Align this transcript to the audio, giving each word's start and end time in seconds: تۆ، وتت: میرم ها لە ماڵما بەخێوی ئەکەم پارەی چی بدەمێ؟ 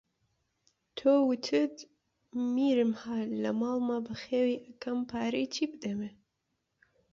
تۆ، 0.97 1.09
وتت: 1.29 1.75
میرم 2.55 2.91
ها 3.01 3.17
لە 3.41 3.51
ماڵما 3.59 3.97
بەخێوی 4.07 4.61
ئەکەم 4.65 4.97
پارەی 5.09 5.47
چی 5.53 5.63
بدەمێ؟ 5.71 6.09